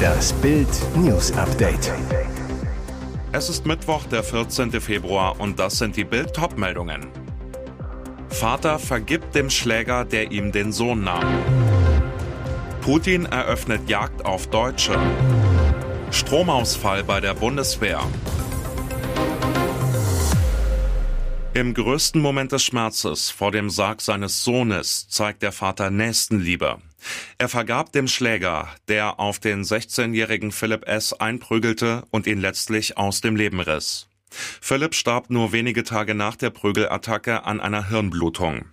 Das 0.00 0.32
Bild 0.34 0.68
News 0.96 1.32
Update. 1.32 1.92
Es 3.32 3.48
ist 3.48 3.66
Mittwoch, 3.66 4.04
der 4.04 4.22
14. 4.22 4.80
Februar 4.80 5.40
und 5.40 5.58
das 5.58 5.78
sind 5.78 5.96
die 5.96 6.04
Bild 6.04 6.32
meldungen 6.56 7.08
Vater 8.30 8.78
vergibt 8.78 9.34
dem 9.34 9.50
Schläger, 9.50 10.04
der 10.04 10.32
ihm 10.32 10.52
den 10.52 10.72
Sohn 10.72 11.04
nahm. 11.04 11.26
Putin 12.80 13.26
eröffnet 13.26 13.88
Jagd 13.88 14.24
auf 14.24 14.46
Deutsche. 14.46 14.98
Stromausfall 16.10 17.04
bei 17.04 17.20
der 17.20 17.34
Bundeswehr. 17.34 18.00
Im 21.52 21.74
größten 21.74 22.22
Moment 22.22 22.52
des 22.52 22.62
Schmerzes 22.62 23.30
vor 23.30 23.52
dem 23.52 23.68
Sarg 23.68 24.00
seines 24.00 24.42
Sohnes 24.42 25.08
zeigt 25.08 25.42
der 25.42 25.52
Vater 25.52 25.90
Nächstenliebe. 25.90 26.78
Er 27.38 27.48
vergab 27.48 27.92
dem 27.92 28.08
Schläger, 28.08 28.68
der 28.88 29.20
auf 29.20 29.38
den 29.38 29.62
16-jährigen 29.62 30.52
Philipp 30.52 30.86
S. 30.86 31.12
einprügelte 31.12 32.04
und 32.10 32.26
ihn 32.26 32.40
letztlich 32.40 32.96
aus 32.96 33.20
dem 33.20 33.36
Leben 33.36 33.60
riss. 33.60 34.08
Philipp 34.30 34.94
starb 34.94 35.30
nur 35.30 35.52
wenige 35.52 35.84
Tage 35.84 36.14
nach 36.14 36.36
der 36.36 36.50
Prügelattacke 36.50 37.44
an 37.44 37.60
einer 37.60 37.88
Hirnblutung. 37.88 38.66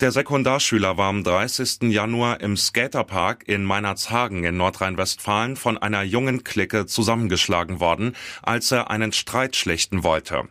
Der 0.00 0.10
Sekundarschüler 0.10 0.96
war 0.96 1.08
am 1.08 1.22
30. 1.22 1.82
Januar 1.92 2.40
im 2.40 2.56
Skaterpark 2.56 3.46
in 3.46 3.62
Meinerzhagen 3.62 4.42
in 4.42 4.56
Nordrhein-Westfalen 4.56 5.54
von 5.54 5.78
einer 5.78 6.02
jungen 6.02 6.42
Clique 6.42 6.86
zusammengeschlagen 6.86 7.78
worden, 7.78 8.16
als 8.42 8.72
er 8.72 8.90
einen 8.90 9.12
Streit 9.12 9.54
schlichten 9.54 10.02
wollte. 10.02 10.48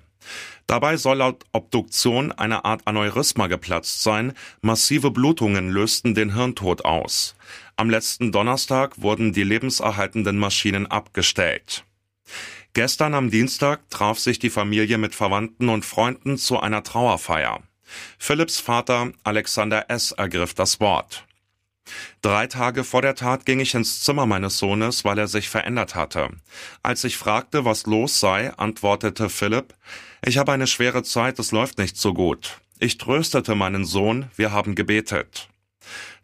Dabei 0.67 0.97
soll 0.97 1.17
laut 1.17 1.43
Obduktion 1.51 2.31
eine 2.31 2.65
Art 2.65 2.81
Aneurysma 2.85 3.47
geplatzt 3.47 4.03
sein. 4.03 4.33
Massive 4.61 5.11
Blutungen 5.11 5.69
lösten 5.69 6.15
den 6.15 6.33
Hirntod 6.33 6.85
aus. 6.85 7.35
Am 7.75 7.89
letzten 7.89 8.31
Donnerstag 8.31 9.01
wurden 9.01 9.33
die 9.33 9.43
lebenserhaltenden 9.43 10.37
Maschinen 10.37 10.87
abgestellt. 10.87 11.83
Gestern 12.73 13.13
am 13.13 13.29
Dienstag 13.29 13.89
traf 13.89 14.17
sich 14.17 14.39
die 14.39 14.49
Familie 14.49 14.97
mit 14.97 15.13
Verwandten 15.13 15.67
und 15.67 15.83
Freunden 15.83 16.37
zu 16.37 16.59
einer 16.59 16.83
Trauerfeier. 16.83 17.61
Philipps 18.17 18.59
Vater 18.59 19.11
Alexander 19.23 19.89
S. 19.89 20.11
ergriff 20.13 20.53
das 20.53 20.79
Wort. 20.79 21.25
Drei 22.21 22.47
Tage 22.47 22.83
vor 22.83 23.01
der 23.01 23.15
Tat 23.15 23.45
ging 23.45 23.59
ich 23.59 23.73
ins 23.73 24.01
Zimmer 24.01 24.25
meines 24.25 24.57
Sohnes, 24.57 25.03
weil 25.03 25.17
er 25.17 25.27
sich 25.27 25.49
verändert 25.49 25.95
hatte. 25.95 26.29
Als 26.83 27.03
ich 27.03 27.17
fragte, 27.17 27.65
was 27.65 27.85
los 27.85 28.19
sei, 28.19 28.53
antwortete 28.53 29.29
Philipp, 29.29 29.73
ich 30.23 30.37
habe 30.37 30.51
eine 30.51 30.67
schwere 30.67 31.03
Zeit, 31.03 31.39
es 31.39 31.51
läuft 31.51 31.79
nicht 31.79 31.97
so 31.97 32.13
gut. 32.13 32.59
Ich 32.79 32.97
tröstete 32.97 33.55
meinen 33.55 33.85
Sohn, 33.85 34.29
wir 34.35 34.51
haben 34.51 34.75
gebetet. 34.75 35.49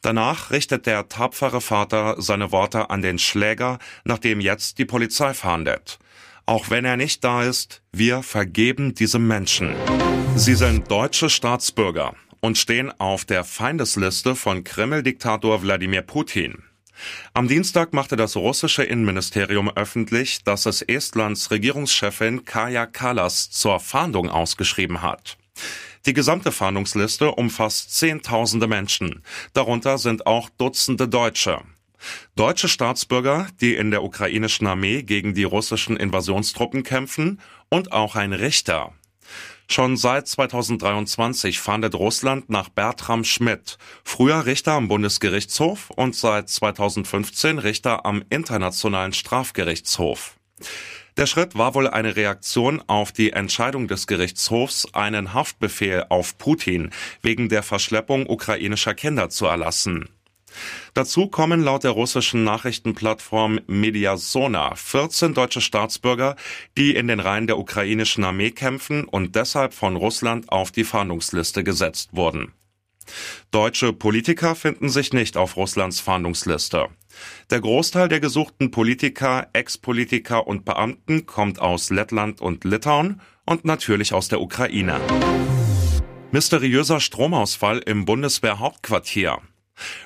Danach 0.02 0.52
richtet 0.52 0.86
der 0.86 1.10
tapfere 1.10 1.62
Vater 1.62 2.22
seine 2.22 2.52
Worte 2.52 2.92
an 2.92 3.02
den 3.02 3.18
Schläger, 3.18 3.80
nachdem 4.04 4.40
jetzt 4.40 4.78
die 4.78 4.86
Polizei 4.86 5.34
fahndet. 5.34 5.98
Auch 6.46 6.70
wenn 6.70 6.86
er 6.86 6.96
nicht 6.96 7.24
da 7.24 7.44
ist, 7.44 7.82
wir 7.92 8.22
vergeben 8.22 8.94
diesem 8.94 9.28
Menschen. 9.28 9.76
Sie 10.36 10.54
sind 10.54 10.90
deutsche 10.92 11.30
Staatsbürger 11.30 12.14
und 12.40 12.58
stehen 12.58 12.92
auf 13.00 13.26
der 13.26 13.44
Feindesliste 13.44 14.36
von 14.36 14.64
Kreml-Diktator 14.64 15.62
Wladimir 15.62 16.02
Putin. 16.02 16.64
Am 17.34 17.48
Dienstag 17.48 17.94
machte 17.94 18.16
das 18.16 18.36
russische 18.36 18.84
Innenministerium 18.84 19.70
öffentlich, 19.70 20.44
dass 20.44 20.66
es 20.66 20.82
Estlands 20.82 21.52
Regierungschefin 21.52 22.46
Kaja 22.46 22.86
Kallas 22.86 23.50
zur 23.52 23.80
Fahndung 23.80 24.30
ausgeschrieben 24.30 25.02
hat. 25.02 25.38
Die 26.06 26.14
gesamte 26.14 26.52
Fahndungsliste 26.52 27.32
umfasst 27.32 27.96
Zehntausende 27.96 28.68
Menschen. 28.68 29.24
Darunter 29.54 29.98
sind 29.98 30.26
auch 30.26 30.50
Dutzende 30.50 31.08
Deutsche. 31.08 31.62
Deutsche 32.36 32.68
Staatsbürger, 32.68 33.48
die 33.60 33.76
in 33.76 33.92
der 33.92 34.04
ukrainischen 34.04 34.68
Armee 34.68 35.04
gegen 35.04 35.34
die 35.34 35.44
russischen 35.44 35.98
Invasionstruppen 35.98 36.84
kämpfen 36.84 37.42
und 37.70 37.92
auch 37.92 38.16
ein 38.16 38.34
Richter. 38.34 38.94
Schon 39.70 39.98
seit 39.98 40.28
2023 40.28 41.60
fahndet 41.60 41.94
Russland 41.94 42.50
nach 42.50 42.70
Bertram 42.70 43.26
Schmidt, 43.26 43.78
früher 44.04 44.46
Richter 44.46 44.72
am 44.74 44.88
Bundesgerichtshof 44.88 45.90
und 45.90 46.16
seit 46.16 46.50
2015 46.50 47.60
Richter 47.60 48.06
am 48.06 48.24
Internationalen 48.30 49.12
Strafgerichtshof. 49.12 50.38
Der 51.18 51.26
Schritt 51.26 51.58
war 51.58 51.76
wohl 51.76 51.88
eine 51.88 52.16
Reaktion 52.16 52.82
auf 52.88 53.12
die 53.12 53.34
Entscheidung 53.34 53.88
des 53.88 54.08
Gerichtshofs, 54.08 54.94
einen 54.94 55.34
Haftbefehl 55.34 56.06
auf 56.10 56.38
Putin 56.38 56.92
wegen 57.22 57.50
der 57.50 57.64
Verschleppung 57.64 58.30
ukrainischer 58.30 58.94
Kinder 58.94 59.30
zu 59.30 59.48
erlassen. 59.48 60.10
Dazu 60.98 61.28
kommen 61.28 61.62
laut 61.62 61.84
der 61.84 61.92
russischen 61.92 62.44
Nachrichtenplattform 62.44 63.60
Mediasona 63.68 64.74
14 64.74 65.36
deutsche 65.36 65.62
Staatsbürger, 65.62 66.36
die 66.76 66.96
in 66.96 67.08
den 67.08 67.20
Reihen 67.20 67.46
der 67.46 67.60
ukrainischen 67.60 68.24
Armee 68.24 68.50
kämpfen 68.50 69.04
und 69.04 69.36
deshalb 69.36 69.76
von 69.76 69.96
Russland 69.96 70.52
auf 70.52 70.72
die 70.72 70.84
Fahndungsliste 70.84 71.64
gesetzt 71.64 72.10
wurden. 72.14 72.52
Deutsche 73.52 73.94
Politiker 73.94 74.56
finden 74.56 74.90
sich 74.90 75.14
nicht 75.14 75.38
auf 75.38 75.56
Russlands 75.56 76.00
Fahndungsliste. 76.00 76.88
Der 77.52 77.62
Großteil 77.62 78.08
der 78.08 78.20
gesuchten 78.20 78.72
Politiker, 78.72 79.50
Ex-Politiker 79.54 80.48
und 80.48 80.66
Beamten 80.66 81.28
kommt 81.28 81.60
aus 81.62 81.92
Lettland 81.92 82.42
und 82.42 82.64
Litauen 82.64 83.22
und 83.46 83.66
natürlich 83.66 84.14
aus 84.14 84.30
der 84.30 84.42
Ukraine. 84.42 85.00
Mysteriöser 86.32 87.00
Stromausfall 87.00 87.84
im 87.86 88.06
Bundeswehrhauptquartier. 88.06 89.38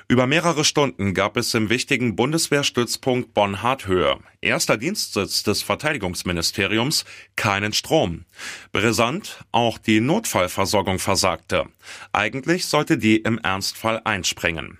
Über 0.08 0.26
mehrere 0.26 0.64
Stunden 0.64 1.14
gab 1.14 1.36
es 1.36 1.54
im 1.54 1.70
wichtigen 1.70 2.16
Bundeswehrstützpunkt 2.16 3.34
Bonn-Harthöhe, 3.34 4.18
erster 4.40 4.76
Dienstsitz 4.76 5.42
des 5.42 5.62
Verteidigungsministeriums, 5.62 7.04
keinen 7.36 7.72
Strom. 7.72 8.24
Brisant, 8.72 9.44
auch 9.52 9.78
die 9.78 10.00
Notfallversorgung 10.00 10.98
versagte. 10.98 11.66
Eigentlich 12.12 12.66
sollte 12.66 12.98
die 12.98 13.16
im 13.16 13.38
Ernstfall 13.38 14.00
einspringen. 14.04 14.78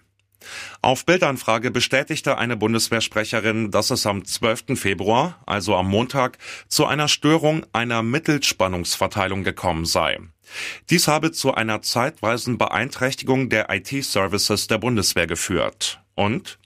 Auf 0.81 1.05
Bildanfrage 1.07 1.71
bestätigte 1.71 2.39
eine 2.39 2.57
Bundeswehrsprecherin, 2.57 3.71
dass 3.71 3.91
es 3.91 4.07
am 4.07 4.25
12. 4.25 4.79
Februar, 4.79 5.43
also 5.47 5.77
am 5.77 5.89
Montag, 5.89 6.39
zu 6.69 6.87
einer 6.87 7.09
Störung 7.09 7.65
einer 7.73 8.03
Mittelspannungsverteilung 8.03 9.45
gekommen 9.45 9.85
sei. 9.85 10.19
Dies 10.91 11.09
habe 11.09 11.33
zu 11.33 11.55
einer 11.55 11.83
zeitweisen 11.83 12.59
Beeinträchtigung 12.59 13.49
der 13.49 13.71
IT-Services 13.71 14.67
der 14.67 14.79
Bundeswehr 14.79 15.27
geführt. 15.27 16.01
Und 16.15 16.59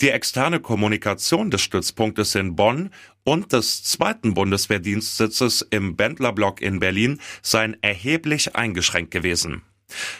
die 0.00 0.10
externe 0.10 0.60
Kommunikation 0.60 1.50
des 1.50 1.62
Stützpunktes 1.62 2.34
in 2.34 2.56
Bonn 2.56 2.90
und 3.24 3.52
des 3.52 3.82
zweiten 3.82 4.34
Bundeswehrdienstsitzes 4.34 5.66
im 5.70 5.96
Bendlerblock 5.96 6.60
in 6.60 6.80
Berlin 6.80 7.20
seien 7.42 7.76
erheblich 7.82 8.56
eingeschränkt 8.56 9.10
gewesen. 9.10 9.62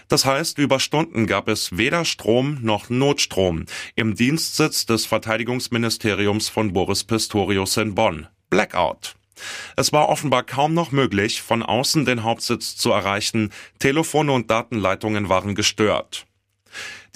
Das 0.09 0.25
heißt, 0.25 0.59
über 0.59 0.81
Stunden 0.81 1.27
gab 1.27 1.49
es 1.49 1.77
weder 1.77 2.05
Strom 2.05 2.59
noch 2.63 2.91
Notstrom 2.91 3.67
im 3.95 4.15
Dienstsitz 4.15 4.87
des 4.87 5.07
Verteidigungsministeriums 5.07 6.49
von 6.49 6.73
Boris 6.73 7.05
Pistorius 7.05 7.77
in 7.77 7.95
Bonn. 7.95 8.27
Blackout. 8.49 9.15
Es 9.77 9.93
war 9.93 10.09
offenbar 10.09 10.43
kaum 10.43 10.75
noch 10.75 10.93
möglich, 10.93 11.43
von 11.43 11.63
außen 11.63 12.05
den 12.05 12.25
Hauptsitz 12.25 12.77
zu 12.77 12.91
erreichen, 12.91 13.53
Telefone 13.79 14.33
und 14.33 14.51
Datenleitungen 14.51 15.29
waren 15.29 15.55
gestört. 15.55 16.27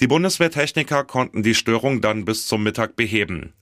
Die 0.01 0.07
Bundeswehrtechniker 0.07 1.05
konnten 1.05 1.41
die 1.41 1.55
Störung 1.55 2.01
dann 2.01 2.25
bis 2.25 2.47
zum 2.47 2.63
Mittag 2.63 2.97
beheben. 2.97 3.53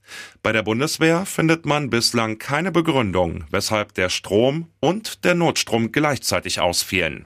Bei 0.42 0.52
der 0.52 0.64
Bundeswehr 0.64 1.26
findet 1.28 1.66
man 1.66 1.92
bislang 1.92 2.40
keine 2.40 2.72
Begründung, 2.72 3.44
weshalb 3.52 3.94
der 3.94 4.10
Strom 4.10 4.70
und 4.80 5.24
der 5.26 5.36
Notstrom 5.36 5.92
gleichzeitig 5.92 6.60
ausfielen. 6.60 7.26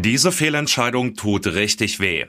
Diese 0.00 0.30
Fehlentscheidung 0.30 1.16
tut 1.16 1.48
richtig 1.48 1.98
weh. 1.98 2.26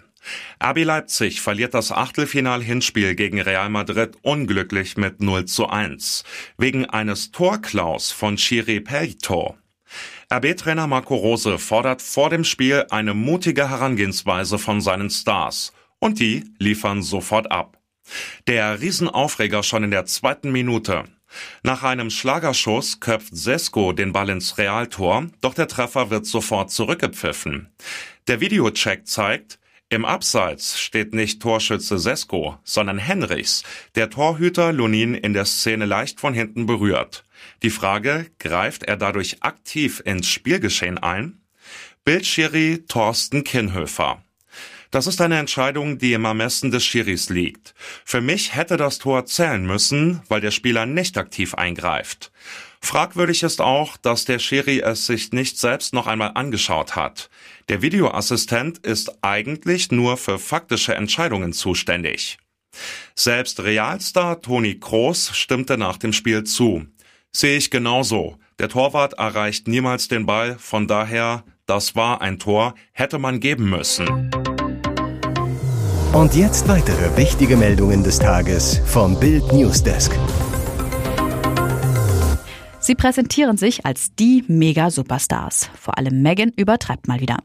RB 0.59 0.85
Leipzig 0.85 1.39
verliert 1.39 1.75
das 1.75 1.91
Achtelfinal-Hinspiel 1.91 3.13
gegen 3.13 3.39
Real 3.39 3.69
Madrid 3.69 4.17
unglücklich 4.23 4.97
mit 4.97 5.21
0 5.21 5.45
zu 5.45 5.67
1. 5.69 6.23
Wegen 6.57 6.87
eines 6.87 7.31
Torklaus 7.31 8.11
von 8.11 8.37
Chiri 8.37 8.79
Pelto. 8.79 9.55
RB-Trainer 10.33 10.87
Marco 10.87 11.15
Rose 11.15 11.59
fordert 11.59 12.01
vor 12.01 12.31
dem 12.31 12.43
Spiel 12.43 12.87
eine 12.89 13.13
mutige 13.13 13.69
Herangehensweise 13.69 14.57
von 14.57 14.81
seinen 14.81 15.11
Stars. 15.11 15.71
Und 15.99 16.19
die 16.19 16.45
liefern 16.57 17.03
sofort 17.03 17.51
ab. 17.51 17.77
Der 18.47 18.81
Riesenaufreger 18.81 19.61
schon 19.61 19.83
in 19.83 19.91
der 19.91 20.05
zweiten 20.05 20.51
Minute. 20.51 21.03
Nach 21.63 21.83
einem 21.83 22.09
Schlagerschuss 22.09 22.99
köpft 22.99 23.35
Sesko 23.35 23.93
den 23.93 24.13
Ball 24.13 24.29
ins 24.29 24.57
Realtor, 24.57 25.27
doch 25.41 25.53
der 25.53 25.67
Treffer 25.67 26.09
wird 26.09 26.25
sofort 26.25 26.71
zurückgepfiffen. 26.71 27.69
Der 28.27 28.39
Videocheck 28.39 29.07
zeigt, 29.07 29.59
im 29.91 30.05
Abseits 30.05 30.79
steht 30.79 31.15
nicht 31.15 31.41
Torschütze 31.41 31.97
Sesko, 31.97 32.59
sondern 32.63 32.99
Henrichs, 32.99 33.63
der 33.95 34.11
Torhüter 34.11 34.71
Lunin 34.71 35.15
in 35.15 35.33
der 35.33 35.45
Szene 35.45 35.85
leicht 35.85 36.19
von 36.19 36.35
hinten 36.35 36.67
berührt. 36.67 37.25
Die 37.63 37.71
Frage, 37.71 38.27
greift 38.37 38.83
er 38.83 38.97
dadurch 38.97 39.41
aktiv 39.41 40.01
ins 40.05 40.27
Spielgeschehen 40.27 40.99
ein? 40.99 41.41
Bildschiri 42.05 42.85
Thorsten 42.87 43.43
Kinhöfer. 43.43 44.23
Das 44.91 45.05
ist 45.05 45.21
eine 45.21 45.37
Entscheidung, 45.37 45.99
die 45.99 46.13
im 46.13 46.25
Ermessen 46.25 46.71
des 46.71 46.83
Schiris 46.83 47.29
liegt. 47.29 47.75
Für 48.05 48.21
mich 48.21 48.55
hätte 48.55 48.75
das 48.75 48.97
Tor 48.97 49.25
zählen 49.25 49.65
müssen, 49.65 50.21
weil 50.29 50.41
der 50.41 50.49
Spieler 50.51 50.87
nicht 50.87 51.17
aktiv 51.17 51.53
eingreift. 51.53 52.31
Fragwürdig 52.81 53.43
ist 53.43 53.61
auch, 53.61 53.97
dass 53.97 54.25
der 54.25 54.39
Schiri 54.39 54.79
es 54.79 55.05
sich 55.05 55.31
nicht 55.31 55.59
selbst 55.59 55.93
noch 55.93 56.07
einmal 56.07 56.31
angeschaut 56.33 56.95
hat. 56.95 57.29
Der 57.67 57.83
Videoassistent 57.83 58.79
ist 58.79 59.23
eigentlich 59.23 59.91
nur 59.91 60.17
für 60.17 60.39
faktische 60.39 60.95
Entscheidungen 60.95 61.53
zuständig. 61.53 62.39
Selbst 63.13 63.59
Realstar 63.59 64.41
Toni 64.41 64.79
Kroos 64.79 65.35
stimmte 65.35 65.77
nach 65.77 65.97
dem 65.97 66.13
Spiel 66.13 66.45
zu. 66.45 66.87
Sehe 67.31 67.57
ich 67.57 67.69
genauso. 67.69 68.37
Der 68.57 68.69
Torwart 68.69 69.13
erreicht 69.13 69.67
niemals 69.67 70.07
den 70.07 70.25
Ball, 70.25 70.57
von 70.57 70.87
daher, 70.87 71.43
das 71.65 71.95
war 71.95 72.21
ein 72.21 72.39
Tor, 72.39 72.73
hätte 72.93 73.19
man 73.19 73.39
geben 73.39 73.69
müssen. 73.69 74.31
Und 76.13 76.33
jetzt 76.33 76.67
weitere 76.67 77.15
wichtige 77.17 77.55
Meldungen 77.55 78.03
des 78.03 78.17
Tages 78.17 78.81
vom 78.85 79.19
Bild 79.19 79.53
Newsdesk. 79.53 80.11
Sie 82.79 82.95
präsentieren 82.95 83.57
sich 83.57 83.85
als 83.85 84.15
die 84.15 84.43
Mega-Superstars. 84.47 85.69
Vor 85.75 85.99
allem 85.99 86.23
Meghan 86.23 86.51
übertreibt 86.55 87.07
mal 87.07 87.19
wieder. 87.19 87.37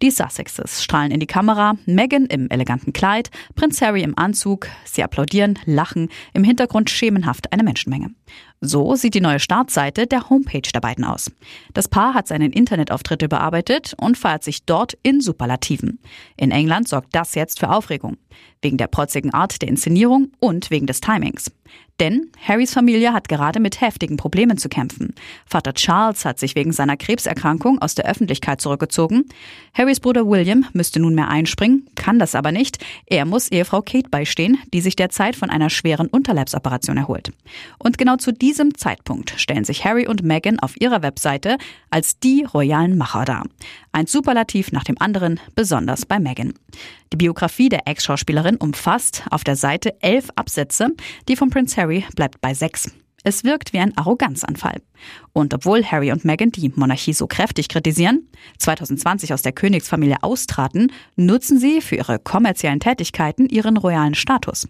Die 0.00 0.12
Sussexes 0.12 0.84
strahlen 0.84 1.10
in 1.10 1.18
die 1.18 1.26
Kamera, 1.26 1.74
Meghan 1.84 2.26
im 2.26 2.48
eleganten 2.48 2.92
Kleid, 2.92 3.30
Prinz 3.56 3.82
Harry 3.82 4.04
im 4.04 4.16
Anzug. 4.16 4.68
Sie 4.84 5.02
applaudieren, 5.02 5.58
lachen, 5.64 6.08
im 6.32 6.44
Hintergrund 6.44 6.90
schemenhaft 6.90 7.52
eine 7.52 7.64
Menschenmenge. 7.64 8.14
So 8.64 8.94
sieht 8.94 9.14
die 9.14 9.20
neue 9.20 9.40
Startseite 9.40 10.06
der 10.06 10.30
Homepage 10.30 10.62
der 10.72 10.78
beiden 10.78 11.04
aus. 11.04 11.32
Das 11.74 11.88
Paar 11.88 12.14
hat 12.14 12.28
seinen 12.28 12.52
Internetauftritt 12.52 13.20
überarbeitet 13.22 13.94
und 14.00 14.16
feiert 14.16 14.44
sich 14.44 14.64
dort 14.64 14.96
in 15.02 15.20
Superlativen. 15.20 15.98
In 16.36 16.52
England 16.52 16.86
sorgt 16.86 17.12
das 17.12 17.34
jetzt 17.34 17.58
für 17.58 17.70
Aufregung. 17.70 18.18
Wegen 18.62 18.78
der 18.78 18.86
protzigen 18.86 19.34
Art 19.34 19.60
der 19.60 19.68
Inszenierung 19.68 20.30
und 20.40 20.70
wegen 20.70 20.86
des 20.86 21.00
Timings. 21.00 21.50
Denn 22.00 22.32
Harrys 22.40 22.72
Familie 22.72 23.12
hat 23.12 23.28
gerade 23.28 23.60
mit 23.60 23.80
heftigen 23.80 24.16
Problemen 24.16 24.56
zu 24.56 24.68
kämpfen. 24.68 25.14
Vater 25.46 25.74
Charles 25.74 26.24
hat 26.24 26.38
sich 26.38 26.56
wegen 26.56 26.72
seiner 26.72 26.96
Krebserkrankung 26.96 27.80
aus 27.80 27.94
der 27.94 28.06
Öffentlichkeit 28.06 28.60
zurückgezogen. 28.60 29.26
Harrys 29.74 30.00
Bruder 30.00 30.26
William 30.26 30.64
müsste 30.72 31.00
nunmehr 31.00 31.28
einspringen, 31.28 31.86
kann 31.94 32.18
das 32.18 32.34
aber 32.34 32.50
nicht. 32.50 32.78
Er 33.06 33.24
muss 33.24 33.52
Ehefrau 33.52 33.82
Kate 33.82 34.08
beistehen, 34.10 34.58
die 34.72 34.80
sich 34.80 34.96
derzeit 34.96 35.36
von 35.36 35.50
einer 35.50 35.70
schweren 35.70 36.08
Unterleibsoperation 36.08 36.96
erholt. 36.96 37.30
Und 37.78 37.98
genau 37.98 38.16
zu 38.16 38.32
diesem 38.32 38.74
Zeitpunkt 38.74 39.34
stellen 39.36 39.64
sich 39.64 39.84
Harry 39.84 40.08
und 40.08 40.24
Meghan 40.24 40.58
auf 40.58 40.80
ihrer 40.80 41.02
Webseite 41.02 41.56
als 41.90 42.18
die 42.18 42.44
royalen 42.52 42.96
Macher 42.96 43.26
dar. 43.26 43.44
Ein 43.92 44.06
Superlativ 44.06 44.72
nach 44.72 44.84
dem 44.84 45.00
anderen, 45.00 45.38
besonders 45.54 46.06
bei 46.06 46.18
Meghan. 46.18 46.54
Die 47.12 47.18
Biografie 47.18 47.68
der 47.68 47.86
Ex-Schauspielerin 47.86 48.51
umfasst 48.56 49.24
auf 49.30 49.44
der 49.44 49.56
Seite 49.56 50.00
elf 50.02 50.30
Absätze, 50.36 50.88
die 51.28 51.36
von 51.36 51.50
Prince 51.50 51.80
Harry 51.80 52.04
bleibt 52.14 52.40
bei 52.40 52.54
sechs. 52.54 52.90
Es 53.24 53.44
wirkt 53.44 53.72
wie 53.72 53.78
ein 53.78 53.96
Arroganzanfall. 53.96 54.82
Und 55.32 55.54
obwohl 55.54 55.84
Harry 55.84 56.10
und 56.10 56.24
Meghan 56.24 56.50
die 56.50 56.72
Monarchie 56.74 57.12
so 57.12 57.26
kräftig 57.26 57.68
kritisieren, 57.68 58.28
2020 58.58 59.32
aus 59.32 59.42
der 59.42 59.52
Königsfamilie 59.52 60.22
austraten, 60.22 60.88
nutzen 61.16 61.58
sie 61.58 61.80
für 61.80 61.96
ihre 61.96 62.18
kommerziellen 62.18 62.80
Tätigkeiten 62.80 63.48
ihren 63.48 63.76
royalen 63.76 64.14
Status. 64.14 64.68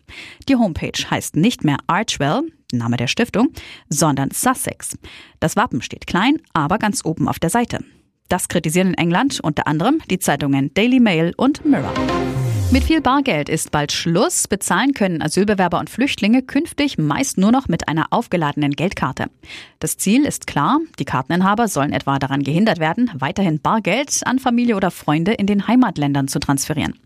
Die 0.48 0.56
Homepage 0.56 1.10
heißt 1.10 1.36
nicht 1.36 1.64
mehr 1.64 1.78
Archwell, 1.86 2.42
Name 2.72 2.96
der 2.96 3.06
Stiftung, 3.06 3.48
sondern 3.88 4.30
Sussex. 4.30 4.96
Das 5.40 5.56
Wappen 5.56 5.82
steht 5.82 6.06
klein, 6.06 6.38
aber 6.52 6.78
ganz 6.78 7.04
oben 7.04 7.28
auf 7.28 7.38
der 7.38 7.50
Seite. 7.50 7.80
Das 8.28 8.48
kritisieren 8.48 8.88
in 8.88 8.94
England 8.94 9.40
unter 9.42 9.66
anderem 9.66 10.00
die 10.10 10.18
Zeitungen 10.18 10.72
Daily 10.74 11.00
Mail 11.00 11.34
und 11.36 11.64
Mirror. 11.64 11.92
Mit 12.72 12.84
viel 12.84 13.02
Bargeld 13.02 13.50
ist 13.50 13.70
bald 13.70 13.92
Schluss. 13.92 14.48
Bezahlen 14.48 14.94
können 14.94 15.20
Asylbewerber 15.20 15.78
und 15.78 15.90
Flüchtlinge 15.90 16.40
künftig 16.40 16.96
meist 16.96 17.36
nur 17.36 17.52
noch 17.52 17.68
mit 17.68 17.86
einer 17.86 18.06
aufgeladenen 18.08 18.70
Geldkarte. 18.72 19.26
Das 19.78 19.98
Ziel 19.98 20.24
ist 20.24 20.46
klar, 20.46 20.80
die 20.98 21.04
Karteninhaber 21.04 21.68
sollen 21.68 21.92
etwa 21.92 22.18
daran 22.18 22.42
gehindert 22.42 22.80
werden, 22.80 23.10
weiterhin 23.14 23.60
Bargeld 23.60 24.22
an 24.24 24.38
Familie 24.38 24.74
oder 24.74 24.90
Freunde 24.90 25.34
in 25.34 25.46
den 25.46 25.68
Heimatländern 25.68 26.28
zu 26.28 26.38
transferieren. 26.38 26.98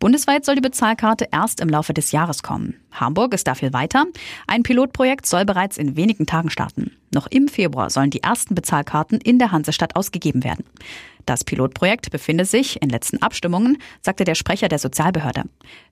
Bundesweit 0.00 0.44
soll 0.44 0.56
die 0.56 0.60
Bezahlkarte 0.60 1.28
erst 1.30 1.60
im 1.60 1.68
Laufe 1.68 1.94
des 1.94 2.10
Jahres 2.10 2.42
kommen. 2.42 2.74
Hamburg 2.90 3.32
ist 3.32 3.46
dafür 3.46 3.72
weiter. 3.72 4.06
Ein 4.48 4.64
Pilotprojekt 4.64 5.24
soll 5.24 5.44
bereits 5.44 5.78
in 5.78 5.94
wenigen 5.94 6.26
Tagen 6.26 6.50
starten. 6.50 6.90
Noch 7.14 7.28
im 7.28 7.46
Februar 7.46 7.90
sollen 7.90 8.10
die 8.10 8.24
ersten 8.24 8.56
Bezahlkarten 8.56 9.20
in 9.20 9.38
der 9.38 9.52
Hansestadt 9.52 9.94
ausgegeben 9.94 10.42
werden. 10.42 10.64
Das 11.26 11.42
Pilotprojekt 11.42 12.12
befinde 12.12 12.44
sich 12.44 12.80
in 12.80 12.88
letzten 12.88 13.20
Abstimmungen, 13.20 13.78
sagte 14.00 14.24
der 14.24 14.36
Sprecher 14.36 14.68
der 14.68 14.78
Sozialbehörde. 14.78 15.42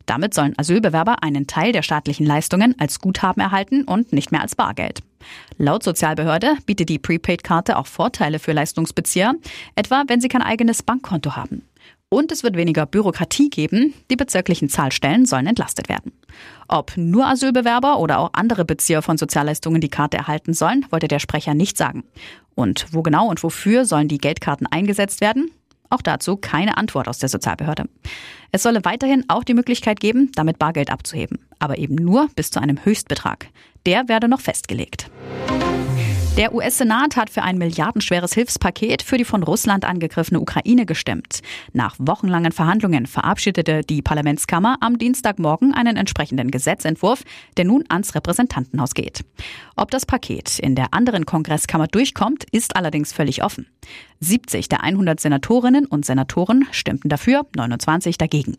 Damit 0.06 0.32
sollen 0.32 0.54
Asylbewerber 0.56 1.24
einen 1.24 1.48
Teil 1.48 1.72
der 1.72 1.82
staatlichen 1.82 2.24
Leistungen 2.24 2.76
als 2.78 3.00
Guthaben 3.00 3.42
erhalten 3.42 3.82
und 3.82 4.12
nicht 4.12 4.30
mehr 4.30 4.42
als 4.42 4.54
Bargeld. 4.54 5.00
Laut 5.58 5.82
Sozialbehörde 5.82 6.56
bietet 6.66 6.88
die 6.88 7.00
Prepaid-Karte 7.00 7.76
auch 7.76 7.86
Vorteile 7.86 8.38
für 8.38 8.52
Leistungsbezieher, 8.52 9.34
etwa 9.74 10.04
wenn 10.06 10.20
sie 10.20 10.28
kein 10.28 10.42
eigenes 10.42 10.82
Bankkonto 10.82 11.34
haben. 11.34 11.62
Und 12.14 12.30
es 12.30 12.44
wird 12.44 12.54
weniger 12.54 12.86
Bürokratie 12.86 13.50
geben. 13.50 13.92
Die 14.08 14.14
bezirklichen 14.14 14.68
Zahlstellen 14.68 15.26
sollen 15.26 15.48
entlastet 15.48 15.88
werden. 15.88 16.12
Ob 16.68 16.96
nur 16.96 17.26
Asylbewerber 17.26 17.98
oder 17.98 18.20
auch 18.20 18.30
andere 18.34 18.64
Bezieher 18.64 19.02
von 19.02 19.18
Sozialleistungen 19.18 19.80
die 19.80 19.88
Karte 19.88 20.16
erhalten 20.16 20.54
sollen, 20.54 20.86
wollte 20.90 21.08
der 21.08 21.18
Sprecher 21.18 21.54
nicht 21.54 21.76
sagen. 21.76 22.04
Und 22.54 22.86
wo 22.92 23.02
genau 23.02 23.28
und 23.28 23.42
wofür 23.42 23.84
sollen 23.84 24.06
die 24.06 24.18
Geldkarten 24.18 24.68
eingesetzt 24.68 25.20
werden? 25.20 25.50
Auch 25.90 26.02
dazu 26.02 26.36
keine 26.36 26.76
Antwort 26.76 27.08
aus 27.08 27.18
der 27.18 27.28
Sozialbehörde. 27.28 27.86
Es 28.52 28.62
solle 28.62 28.84
weiterhin 28.84 29.24
auch 29.26 29.42
die 29.42 29.54
Möglichkeit 29.54 29.98
geben, 29.98 30.30
damit 30.36 30.60
Bargeld 30.60 30.90
abzuheben, 30.90 31.40
aber 31.58 31.78
eben 31.78 31.96
nur 31.96 32.28
bis 32.36 32.52
zu 32.52 32.60
einem 32.60 32.84
Höchstbetrag. 32.84 33.48
Der 33.86 34.06
werde 34.06 34.28
noch 34.28 34.40
festgelegt. 34.40 35.10
Der 36.36 36.52
US-Senat 36.52 37.14
hat 37.14 37.30
für 37.30 37.42
ein 37.42 37.58
milliardenschweres 37.58 38.34
Hilfspaket 38.34 39.02
für 39.02 39.16
die 39.16 39.24
von 39.24 39.44
Russland 39.44 39.84
angegriffene 39.84 40.40
Ukraine 40.40 40.84
gestimmt. 40.84 41.42
Nach 41.72 41.94
wochenlangen 42.00 42.50
Verhandlungen 42.50 43.06
verabschiedete 43.06 43.82
die 43.82 44.02
Parlamentskammer 44.02 44.78
am 44.80 44.98
Dienstagmorgen 44.98 45.72
einen 45.74 45.96
entsprechenden 45.96 46.50
Gesetzentwurf, 46.50 47.22
der 47.56 47.66
nun 47.66 47.84
ans 47.88 48.16
Repräsentantenhaus 48.16 48.94
geht. 48.94 49.24
Ob 49.76 49.92
das 49.92 50.06
Paket 50.06 50.58
in 50.58 50.74
der 50.74 50.92
anderen 50.92 51.24
Kongresskammer 51.24 51.86
durchkommt, 51.86 52.46
ist 52.50 52.74
allerdings 52.74 53.12
völlig 53.12 53.44
offen. 53.44 53.68
70 54.20 54.68
der 54.68 54.82
100 54.82 55.20
Senatorinnen 55.20 55.86
und 55.86 56.04
Senatoren 56.04 56.66
stimmten 56.72 57.08
dafür, 57.08 57.46
29 57.54 58.18
dagegen. 58.18 58.56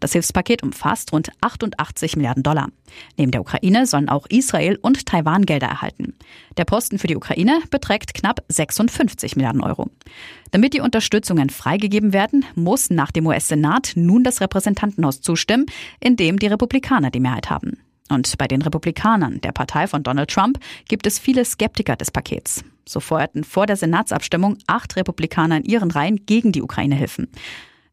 Das 0.00 0.12
Hilfspaket 0.12 0.62
umfasst 0.62 1.12
rund 1.12 1.30
88 1.40 2.16
Milliarden 2.16 2.42
Dollar. 2.42 2.68
Neben 3.16 3.32
der 3.32 3.40
Ukraine 3.40 3.86
sollen 3.86 4.08
auch 4.08 4.26
Israel 4.28 4.78
und 4.80 5.06
Taiwan 5.06 5.44
Gelder 5.44 5.66
erhalten. 5.66 6.14
Der 6.56 6.64
Posten 6.64 6.98
für 6.98 7.06
die 7.06 7.16
Ukraine 7.18 7.60
beträgt 7.70 8.14
knapp 8.14 8.42
56 8.48 9.36
Milliarden 9.36 9.60
Euro. 9.60 9.90
Damit 10.50 10.72
die 10.72 10.80
Unterstützungen 10.80 11.50
freigegeben 11.50 12.12
werden, 12.12 12.44
muss 12.54 12.88
nach 12.88 13.10
dem 13.10 13.26
US-Senat 13.26 13.92
nun 13.96 14.24
das 14.24 14.40
Repräsentantenhaus 14.40 15.20
zustimmen, 15.20 15.66
in 16.00 16.16
dem 16.16 16.38
die 16.38 16.46
Republikaner 16.46 17.10
die 17.10 17.20
Mehrheit 17.20 17.50
haben. 17.50 17.78
Und 18.08 18.38
bei 18.38 18.46
den 18.46 18.62
Republikanern, 18.62 19.40
der 19.42 19.52
Partei 19.52 19.86
von 19.86 20.02
Donald 20.02 20.30
Trump, 20.30 20.58
gibt 20.88 21.06
es 21.06 21.18
viele 21.18 21.44
Skeptiker 21.44 21.96
des 21.96 22.10
Pakets. 22.10 22.64
So 22.86 23.00
feuerten 23.00 23.44
vor 23.44 23.66
der 23.66 23.76
Senatsabstimmung 23.76 24.56
acht 24.66 24.96
Republikaner 24.96 25.58
in 25.58 25.64
ihren 25.64 25.90
Reihen 25.90 26.24
gegen 26.24 26.52
die 26.52 26.62
Ukraine-Hilfen. 26.62 27.28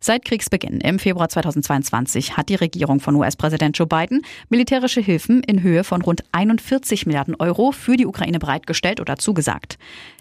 Seit 0.05 0.24
Kriegsbeginn 0.24 0.81
im 0.81 1.00
Februar 1.00 1.29
2022 1.29 2.38
hat 2.38 2.50
die 2.50 2.53
Regierung 2.53 3.00
von 3.00 3.15
US-Präsident 3.15 3.75
Joe 3.75 3.88
Biden 3.88 4.21
militärische 4.50 5.01
Hilfen 5.01 5.41
in 5.41 5.63
Höhe 5.63 5.83
von 5.83 6.03
rund 6.03 6.21
41 6.31 7.07
Milliarden 7.07 7.33
Euro 7.39 7.71
für 7.71 7.97
die 7.97 8.05
Ukraine 8.05 8.38
bereitgestellt 8.38 9.00
oder 9.00 9.15
zugesagt. 9.15 9.79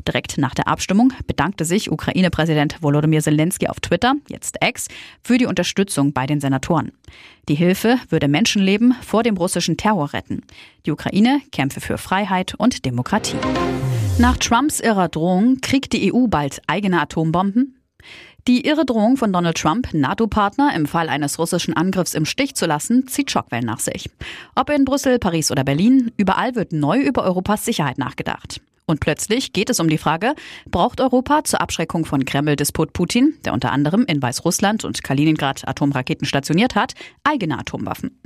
Direkt 0.08 0.38
nach 0.38 0.54
der 0.54 0.68
Abstimmung 0.68 1.12
bedankte 1.26 1.66
sich 1.66 1.92
Ukraine-Präsident 1.92 2.80
Volodymyr 2.80 3.20
Zelensky 3.20 3.66
auf 3.68 3.78
Twitter, 3.80 4.14
jetzt 4.30 4.56
X, 4.64 4.88
für 5.22 5.36
die 5.36 5.44
Unterstützung 5.44 6.14
bei 6.14 6.24
den 6.24 6.40
Senatoren. 6.40 6.92
Die 7.50 7.54
Hilfe 7.54 7.98
würde 8.08 8.26
Menschenleben 8.26 8.94
vor 9.02 9.22
dem 9.22 9.36
russischen 9.36 9.76
Terror 9.76 10.14
retten. 10.14 10.44
Die 10.86 10.92
Ukraine 10.92 11.42
kämpfe 11.52 11.82
für 11.82 11.98
Freiheit 11.98 12.54
und 12.54 12.86
Demokratie. 12.86 13.36
Nach 14.16 14.38
Trumps 14.38 14.80
irrer 14.80 15.10
Drohung 15.10 15.58
kriegt 15.60 15.92
die 15.92 16.10
EU 16.10 16.26
bald 16.26 16.62
eigene 16.68 17.02
Atombomben? 17.02 17.82
Die 18.46 18.66
irre 18.66 18.84
Drohung 18.84 19.16
von 19.16 19.32
Donald 19.32 19.56
Trump, 19.56 19.94
NATO-Partner 19.94 20.74
im 20.76 20.84
Fall 20.84 21.08
eines 21.08 21.38
russischen 21.38 21.74
Angriffs 21.74 22.12
im 22.12 22.26
Stich 22.26 22.54
zu 22.54 22.66
lassen, 22.66 23.06
zieht 23.06 23.30
Schockwellen 23.30 23.64
nach 23.64 23.80
sich. 23.80 24.10
Ob 24.54 24.68
in 24.68 24.84
Brüssel, 24.84 25.18
Paris 25.18 25.50
oder 25.50 25.64
Berlin, 25.64 26.12
überall 26.18 26.54
wird 26.54 26.70
neu 26.72 27.00
über 27.00 27.24
Europas 27.24 27.64
Sicherheit 27.64 27.96
nachgedacht. 27.96 28.60
Und 28.84 29.00
plötzlich 29.00 29.54
geht 29.54 29.70
es 29.70 29.80
um 29.80 29.88
die 29.88 29.96
Frage, 29.96 30.34
braucht 30.66 31.00
Europa 31.00 31.44
zur 31.44 31.62
Abschreckung 31.62 32.04
von 32.04 32.26
Kreml-Despot 32.26 32.92
Putin, 32.92 33.32
der 33.46 33.54
unter 33.54 33.72
anderem 33.72 34.04
in 34.06 34.20
Weißrussland 34.20 34.84
und 34.84 35.02
Kaliningrad 35.02 35.66
Atomraketen 35.66 36.26
stationiert 36.26 36.74
hat, 36.74 36.92
eigene 37.22 37.58
Atomwaffen? 37.58 38.20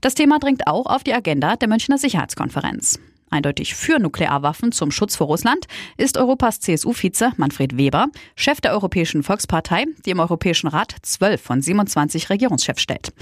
Das 0.00 0.16
Thema 0.16 0.40
dringt 0.40 0.66
auch 0.66 0.86
auf 0.86 1.04
die 1.04 1.14
Agenda 1.14 1.54
der 1.54 1.68
Münchner 1.68 1.96
Sicherheitskonferenz. 1.96 2.98
Eindeutig 3.30 3.74
für 3.74 3.98
Nuklearwaffen 3.98 4.72
zum 4.72 4.90
Schutz 4.90 5.16
vor 5.16 5.28
Russland, 5.28 5.66
ist 5.96 6.16
Europas 6.16 6.60
CSU-Vize 6.60 7.32
Manfred 7.36 7.76
Weber, 7.76 8.08
Chef 8.36 8.60
der 8.60 8.72
Europäischen 8.72 9.22
Volkspartei, 9.22 9.86
die 10.04 10.10
im 10.10 10.20
Europäischen 10.20 10.68
Rat 10.68 10.94
zwölf 11.02 11.40
von 11.40 11.62
27 11.62 12.30
Regierungschefs 12.30 12.82
stellt. 12.82 13.12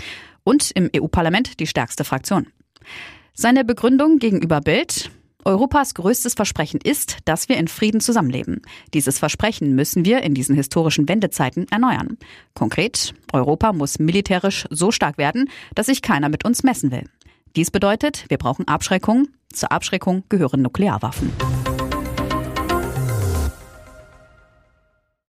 Und 0.45 0.71
im 0.73 0.91
EU-Parlament 0.97 1.61
die 1.61 1.67
stärkste 1.67 2.05
Fraktion. 2.05 2.47
Seine 3.35 3.65
Begründung 3.65 4.19
gegenüber 4.19 4.61
Bild, 4.61 5.11
Europas 5.45 5.95
größtes 5.95 6.35
Versprechen 6.35 6.81
ist, 6.83 7.19
dass 7.25 7.49
wir 7.49 7.57
in 7.57 7.69
Frieden 7.69 8.01
zusammenleben. 8.01 8.61
Dieses 8.93 9.19
Versprechen 9.19 9.75
müssen 9.75 10.05
wir 10.05 10.23
in 10.23 10.35
diesen 10.35 10.55
historischen 10.55 11.09
Wendezeiten 11.09 11.67
erneuern. 11.71 12.19
Konkret, 12.55 13.15
Europa 13.33 13.73
muss 13.73 13.99
militärisch 13.99 14.67
so 14.71 14.91
stark 14.91 15.17
werden, 15.17 15.49
dass 15.75 15.87
sich 15.87 16.03
keiner 16.03 16.29
mit 16.29 16.45
uns 16.45 16.65
messen 16.65 16.91
will. 16.91 17.05
Dies 17.57 17.71
bedeutet, 17.71 18.27
wir 18.29 18.37
brauchen 18.37 18.69
Abschreckung. 18.69 19.29
Zur 19.53 19.73
Abschreckung 19.73 20.25
gehören 20.29 20.63
Nuklearwaffen. 20.63 21.33